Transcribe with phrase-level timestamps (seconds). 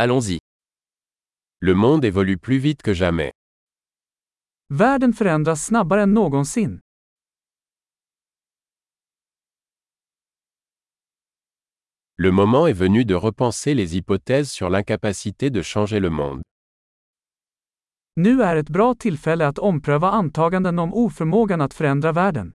[0.00, 0.38] Allons-y.
[1.60, 3.32] Le monde évolue plus vite que jamais.
[4.68, 6.80] Världen förändras snabbare än någonsin.
[12.16, 16.42] Le moment est venu de repenser les hypothèses sur l'incapacité de changer le monde.
[18.16, 22.52] Nu är ett bra tillfälle att ompröva antaganden om oförmågan att förändra världen.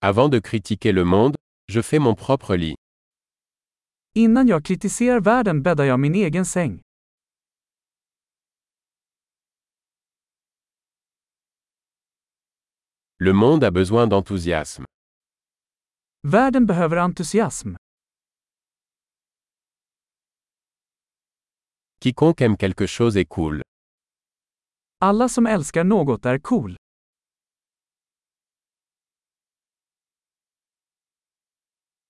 [0.00, 1.36] Avant de critiquer le monde,
[1.68, 2.76] je fais mon propre lit.
[4.14, 6.80] Innan jag kritiserar världen bäddar jag min egen säng.
[13.18, 14.84] Le monde a besoin d'enthousiasme.
[16.22, 17.76] Världen behöver entusiasm.
[22.00, 23.62] Quiconque aime quelque chose est cool.
[25.00, 26.76] Alla som älskar något är cool.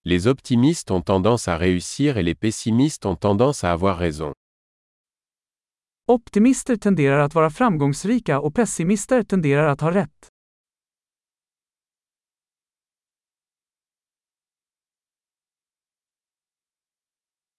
[0.08, 4.32] Les optimistes ont tendance à réussir et les pessimistes ont tendance à avoir raison.
[6.06, 10.28] Optimister tenderar att vara framgångsrika och pessimister tenderar att ha rätt.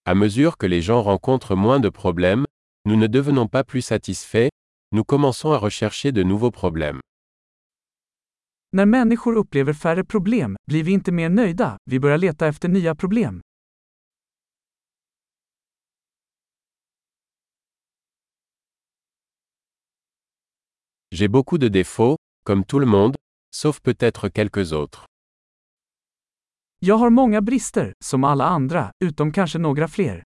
[0.06, 2.46] À mesure que les gens rencontrent moins de problèmes,
[2.86, 4.52] nous ne devenons pas plus satisfaits,
[4.94, 7.02] nous commençons à rechercher de nouveaux problèmes.
[8.72, 12.96] När människor upplever färre problem blir vi inte mer nöjda, vi börjar leta efter nya
[12.96, 13.42] problem.
[21.16, 23.16] J'ai beaucoup de défauts, comme tout le monde,
[23.56, 25.06] sauf peut-être quelques autres.
[26.80, 30.24] Jag har många brister, som alla andra, utom kanske några fler.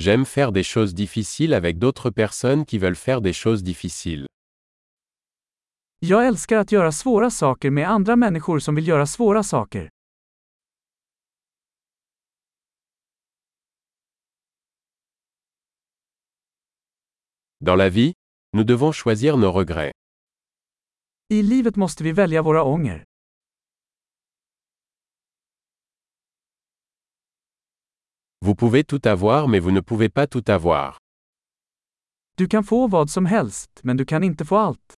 [0.00, 4.26] J'aime faire des choses difficiles avec d'autres personnes qui veulent faire des choses difficiles.
[5.98, 9.88] Jag älskar att göra svåra saker med andra människor som vill göra svåra saker.
[17.60, 18.12] Dans la vie,
[18.52, 19.92] nous devons choisir nos regrets.
[21.28, 23.09] I livet måste vi välja våra ånger.
[28.42, 30.96] Vous pouvez tout avoir mais vous ne pouvez pas tout avoir.
[32.36, 34.94] Du kan få vad som helst, men du kan inte få allt.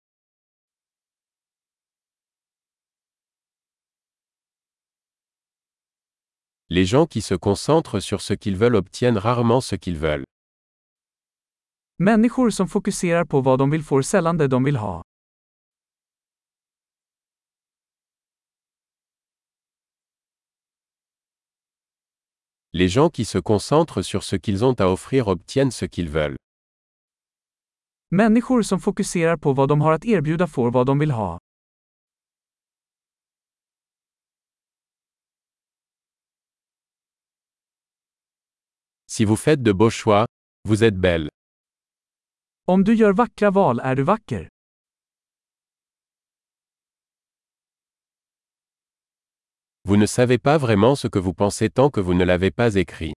[6.69, 10.25] Les gens qui se concentrent sur ce qu'ils veulent obtiennent rarement ce qu'ils veulent.
[11.99, 15.03] Människor som fokuserar på vad de vill får sällan det de vill ha.
[22.82, 26.37] Les gens qui se concentrent sur ce qu'ils ont à offrir obtiennent ce qu'ils veulent.
[28.10, 31.38] Människor som fokuserar på vad de har att erbjuda får vad de vill ha.
[39.06, 40.26] Si vous faites de beaux choix,
[40.69, 41.28] vous êtes belle.
[42.66, 44.52] Om du gör vackra val är du vacker.
[49.93, 52.77] Vous ne savez pas vraiment ce que vous pensez tant que vous ne l'avez pas
[52.77, 53.13] écrit.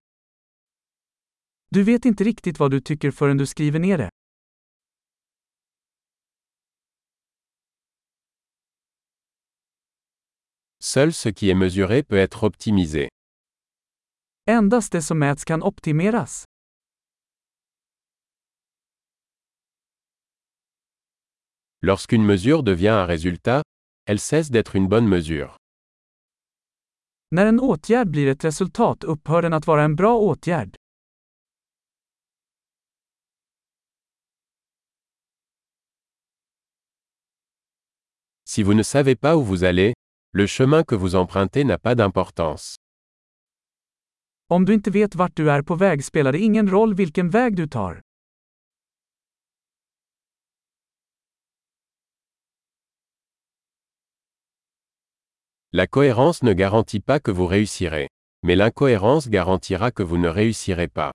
[1.71, 4.09] Du vet inte riktigt vad du tycker förrän du skriver ner det.
[10.83, 13.07] Seul ce qui est mesuré peut être optimisé.
[14.45, 16.43] Endast det som mäts kan optimeras.
[21.81, 23.61] Lorsqu'une mesure devient un résultat,
[24.07, 25.55] elle cesse d'être une bonne mesure.
[27.31, 30.75] När en åtgärd blir ett resultat upphör den att vara en bra åtgärd.
[38.47, 39.93] Si vous ne savez pas où vous allez,
[40.33, 42.75] le chemin que vous empruntez n'a pas d'importance.
[44.47, 47.55] Om du inte vet vart du är på väg spelar det ingen roll vilken väg
[47.55, 48.04] du tar.
[55.77, 58.07] La cohérence ne garantit pas que vous réussirez.
[58.43, 61.11] Mais l'incohérence garantira que vous ne réussirez pas.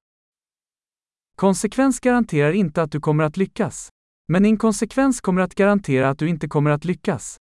[1.37, 3.89] Konsekvens garanterar inte att du kommer att lyckas.
[4.29, 7.37] Men inkonsekvens kommer att garantera att du inte kommer att lyckas.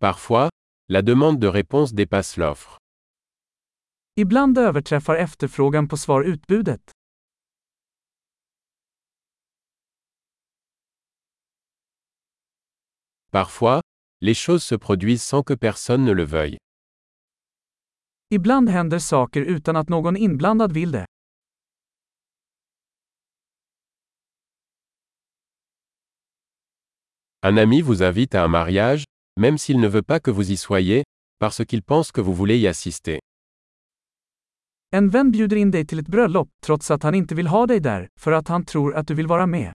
[0.00, 0.50] Parfois,
[0.88, 2.78] la demande de réponse dépasse l'offre.
[4.16, 7.03] Ibland överträffar efterfrågan på svar utbudet.
[13.34, 13.80] Parfois,
[14.20, 16.56] les choses se produisent sans que personne ne le veuille.
[18.30, 21.06] Ibland händer saker utan att någon inblandad vill det.
[27.42, 29.04] Un ami vous invite à un mariage,
[29.40, 31.02] même s'il ne veut pas que vous y soyez,
[31.40, 33.18] parce qu'il pense que vous voulez y assister.
[34.92, 37.80] En vän bjuder in dig till ett bröllop, trots att han inte vill ha dig
[37.80, 39.72] där, för att han tror att du vill vara med.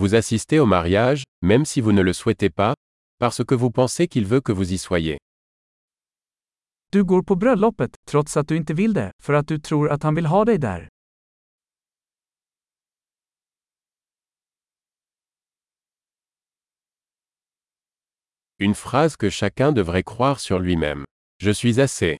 [0.00, 2.74] Vous assistez au mariage, même si vous ne le souhaitez pas,
[3.18, 5.18] parce que vous pensez qu'il veut que vous y soyez.
[6.92, 10.02] Du går på bröllopet, trots att du inte vill det, för att du tror att
[10.02, 10.88] han vill ha dig där.
[18.58, 21.04] Une phrase que chacun devrait croire sur lui-même.
[21.42, 22.16] Je suis assez.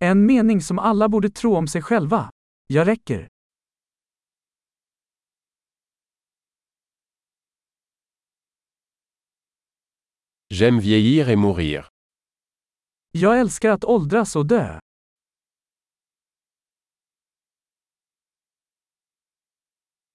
[0.00, 2.30] En mening som alla borde tro om sig själva.
[2.66, 3.28] Jag räcker.
[10.58, 11.88] J'aime vieillir et mourir.
[13.12, 14.78] Jag älskar att åldras och dö.